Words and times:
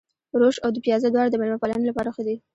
روش 0.41 0.55
او 0.63 0.69
دوپيازه 0.75 1.07
دواړه 1.09 1.29
د 1.31 1.35
مېلمه 1.39 1.61
پالنې 1.61 1.85
لپاره 1.89 2.13
ښه 2.15 2.23
دي. 2.27 2.35